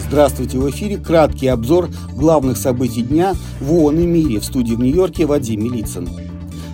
Здравствуйте, 0.00 0.58
в 0.58 0.70
эфире 0.70 0.96
краткий 0.96 1.48
обзор 1.48 1.88
главных 2.14 2.56
событий 2.56 3.02
дня 3.02 3.34
в 3.60 3.72
ООН 3.72 3.98
и 3.98 4.06
мире 4.06 4.38
в 4.38 4.44
студии 4.44 4.74
в 4.74 4.80
Нью-Йорке 4.80 5.26
Вадим 5.26 5.64
Милицын. 5.64 6.23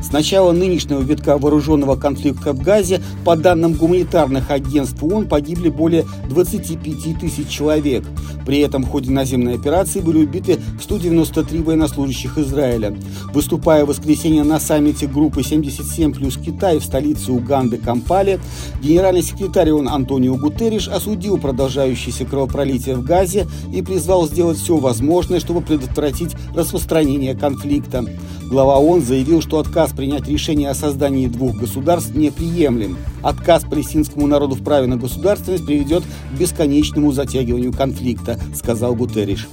С 0.00 0.12
начала 0.12 0.52
нынешнего 0.52 1.00
витка 1.00 1.38
вооруженного 1.38 1.96
конфликта 1.96 2.52
в 2.52 2.62
Газе, 2.62 3.02
по 3.24 3.36
данным 3.36 3.74
гуманитарных 3.74 4.50
агентств 4.50 5.02
ООН, 5.02 5.26
погибли 5.26 5.68
более 5.68 6.06
25 6.28 7.18
тысяч 7.20 7.48
человек. 7.48 8.04
При 8.46 8.60
этом 8.60 8.84
в 8.84 8.88
ходе 8.88 9.10
наземной 9.10 9.56
операции 9.56 10.00
были 10.00 10.24
убиты 10.24 10.58
193 10.80 11.60
военнослужащих 11.60 12.38
Израиля. 12.38 12.96
Выступая 13.34 13.84
в 13.84 13.88
воскресенье 13.88 14.42
на 14.42 14.58
саммите 14.58 15.06
группы 15.06 15.42
77 15.42 16.14
плюс 16.14 16.38
Китай 16.38 16.78
в 16.78 16.84
столице 16.84 17.30
Уганды 17.30 17.76
Кампале, 17.76 18.40
генеральный 18.80 19.22
секретарь 19.22 19.72
ООН 19.72 19.88
Антонио 19.88 20.36
Гутерриш 20.36 20.88
осудил 20.88 21.36
продолжающееся 21.36 22.24
кровопролитие 22.24 22.96
в 22.96 23.04
Газе 23.04 23.46
и 23.74 23.82
призвал 23.82 24.26
сделать 24.26 24.56
все 24.56 24.78
возможное, 24.78 25.40
чтобы 25.40 25.60
предотвратить 25.60 26.34
распространение 26.54 27.34
конфликта. 27.34 28.06
Глава 28.48 28.78
ООН 28.78 29.02
заявил, 29.02 29.42
что 29.42 29.58
отказ 29.58 29.87
принять 29.92 30.28
решение 30.28 30.70
о 30.70 30.74
создании 30.74 31.26
двух 31.26 31.56
государств 31.56 32.14
неприемлем. 32.14 32.96
Отказ 33.22 33.64
палестинскому 33.64 34.26
народу 34.26 34.54
в 34.54 34.62
праве 34.62 34.86
на 34.86 34.96
государственность 34.96 35.66
приведет 35.66 36.04
к 36.04 36.38
бесконечному 36.38 37.12
затягиванию 37.12 37.72
конфликта, 37.72 38.38
сказал 38.54 38.94
Гутерриш. 38.94 39.48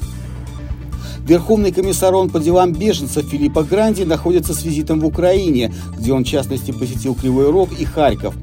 Верховный 1.27 1.71
комиссар 1.71 2.13
ООН 2.13 2.29
по 2.29 2.39
делам 2.39 2.71
беженцев 2.71 3.25
Филиппа 3.25 3.63
Гранди 3.63 4.03
находится 4.03 4.53
с 4.53 4.63
визитом 4.63 4.99
в 4.99 5.05
Украине, 5.05 5.73
где 5.97 6.13
он 6.13 6.23
в 6.23 6.27
частности 6.27 6.71
посетил 6.71 7.15
Кривой 7.15 7.49
Рог 7.49 7.69
и 7.79 7.83
Харьков. 7.83 8.35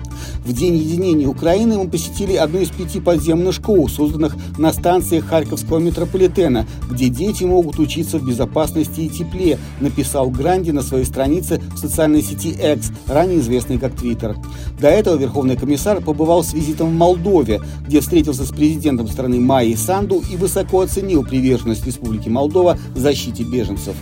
В 0.44 0.52
День 0.52 0.76
единения 0.76 1.26
Украины 1.26 1.78
мы 1.78 1.88
посетили 1.88 2.34
одну 2.34 2.60
из 2.60 2.70
пяти 2.70 3.00
подземных 3.00 3.54
школ, 3.54 3.88
созданных 3.88 4.36
на 4.58 4.72
станциях 4.72 5.26
Харьковского 5.26 5.78
метрополитена, 5.78 6.66
где 6.90 7.08
дети 7.08 7.44
могут 7.44 7.78
учиться 7.78 8.18
в 8.18 8.26
безопасности 8.26 9.00
и 9.00 9.08
тепле, 9.08 9.58
написал 9.80 10.30
Гранди 10.30 10.70
на 10.70 10.82
своей 10.82 11.04
странице 11.04 11.60
в 11.74 11.78
социальной 11.78 12.22
сети 12.22 12.50
X, 12.50 12.90
ранее 13.06 13.40
известной 13.40 13.78
как 13.78 13.94
Twitter. 13.94 14.36
До 14.80 14.88
этого 14.88 15.16
Верховный 15.16 15.56
комиссар 15.56 16.00
побывал 16.00 16.44
с 16.44 16.52
визитом 16.52 16.90
в 16.90 16.94
Молдове, 16.94 17.60
где 17.86 18.00
встретился 18.00 18.44
с 18.44 18.50
президентом 18.50 19.08
страны 19.08 19.40
Майей 19.40 19.76
Санду 19.76 20.22
и 20.30 20.36
высоко 20.36 20.80
оценил 20.80 21.24
приверженность 21.24 21.86
Республики 21.86 22.28
Молдова 22.28 22.78
защите 22.94 23.42
беженцев. 23.42 23.94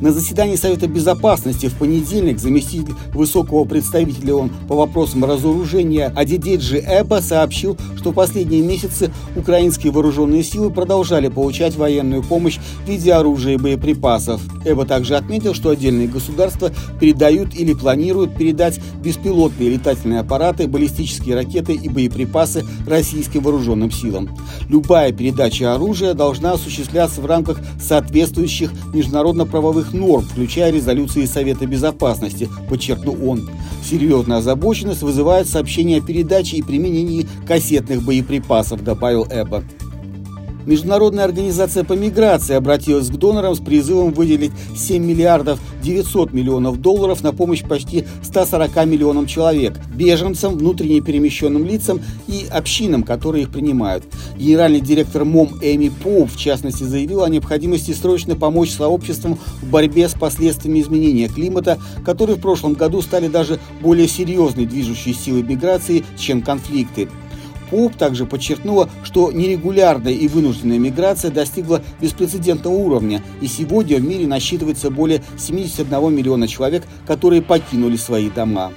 На 0.00 0.12
заседании 0.12 0.56
Совета 0.56 0.88
Безопасности 0.88 1.68
в 1.68 1.74
понедельник 1.74 2.38
заместитель 2.38 2.94
высокого 3.14 3.64
представителя 3.64 4.34
ООН 4.34 4.50
по 4.68 4.76
вопросам 4.76 5.24
разоружения 5.24 6.12
Адидеджи 6.14 6.78
Эба 6.78 7.20
сообщил, 7.22 7.78
что 7.96 8.10
в 8.10 8.14
последние 8.14 8.60
месяцы 8.60 9.10
украинские 9.34 9.92
вооруженные 9.92 10.42
силы 10.44 10.70
продолжали 10.70 11.28
получать 11.28 11.76
военную 11.76 12.22
помощь 12.22 12.58
в 12.84 12.88
виде 12.88 13.12
оружия 13.14 13.54
и 13.54 13.56
боеприпасов. 13.56 14.42
Эба 14.66 14.84
также 14.84 15.16
отметил, 15.16 15.54
что 15.54 15.70
отдельные 15.70 16.08
государства 16.08 16.70
передают 17.00 17.54
или 17.54 17.72
планируют 17.72 18.36
передать 18.36 18.80
беспилотные 19.02 19.70
летательные 19.70 20.20
аппараты, 20.20 20.68
баллистические 20.68 21.36
ракеты 21.36 21.72
и 21.72 21.88
боеприпасы 21.88 22.66
российским 22.86 23.40
вооруженным 23.40 23.90
силам. 23.90 24.28
Любая 24.68 25.12
передача 25.12 25.74
оружия 25.74 26.12
должна 26.12 26.52
осуществляться 26.52 27.22
в 27.22 27.26
рамках 27.26 27.60
соответствующих 27.80 28.72
международно-правовых 28.92 29.85
международных 29.86 29.92
норм, 29.92 30.24
включая 30.24 30.72
резолюции 30.72 31.24
Совета 31.24 31.66
Безопасности, 31.66 32.48
подчеркнул 32.68 33.16
он. 33.28 33.48
Серьезная 33.84 34.38
озабоченность 34.38 35.02
вызывает 35.02 35.48
сообщение 35.48 35.98
о 35.98 36.02
передаче 36.02 36.56
и 36.56 36.62
применении 36.62 37.26
кассетных 37.46 38.02
боеприпасов, 38.02 38.82
добавил 38.82 39.26
Эббот. 39.30 39.64
Международная 40.66 41.24
организация 41.24 41.84
по 41.84 41.92
миграции 41.92 42.54
обратилась 42.54 43.08
к 43.08 43.14
донорам 43.14 43.54
с 43.54 43.60
призывом 43.60 44.12
выделить 44.12 44.50
7 44.76 45.02
миллиардов 45.02 45.60
900 45.80 46.32
миллионов 46.32 46.80
долларов 46.80 47.22
на 47.22 47.32
помощь 47.32 47.62
почти 47.62 48.04
140 48.24 48.84
миллионам 48.86 49.26
человек, 49.26 49.74
беженцам, 49.94 50.56
внутренне 50.56 51.00
перемещенным 51.00 51.64
лицам 51.64 52.00
и 52.26 52.46
общинам, 52.50 53.04
которые 53.04 53.44
их 53.44 53.50
принимают. 53.50 54.04
Генеральный 54.36 54.80
директор 54.80 55.24
МОМ 55.24 55.60
Эми 55.62 55.88
Поуп, 55.88 56.32
в 56.32 56.36
частности, 56.36 56.82
заявил 56.82 57.22
о 57.22 57.28
необходимости 57.28 57.92
срочно 57.92 58.34
помочь 58.34 58.72
сообществам 58.72 59.38
в 59.62 59.70
борьбе 59.70 60.08
с 60.08 60.14
последствиями 60.14 60.80
изменения 60.80 61.28
климата, 61.28 61.78
которые 62.04 62.36
в 62.36 62.40
прошлом 62.40 62.72
году 62.74 63.02
стали 63.02 63.28
даже 63.28 63.60
более 63.80 64.08
серьезной 64.08 64.66
движущей 64.66 65.14
силой 65.14 65.44
миграции, 65.44 66.04
чем 66.18 66.42
конфликты. 66.42 67.08
Поп 67.70 67.96
также 67.96 68.26
подчеркнула, 68.26 68.88
что 69.02 69.32
нерегулярная 69.32 70.12
и 70.12 70.28
вынужденная 70.28 70.78
миграция 70.78 71.30
достигла 71.30 71.82
беспрецедентного 72.00 72.74
уровня, 72.74 73.22
и 73.40 73.46
сегодня 73.46 73.98
в 73.98 74.04
мире 74.04 74.26
насчитывается 74.26 74.90
более 74.90 75.22
71 75.38 76.14
миллиона 76.14 76.46
человек, 76.46 76.84
которые 77.06 77.42
покинули 77.42 77.96
свои 77.96 78.30
дома. 78.30 78.72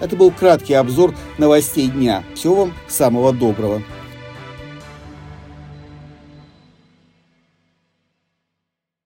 Это 0.00 0.16
был 0.16 0.30
краткий 0.30 0.74
обзор 0.74 1.14
новостей 1.38 1.88
дня. 1.88 2.24
Всего 2.34 2.54
вам 2.56 2.74
самого 2.88 3.32
доброго. 3.32 3.82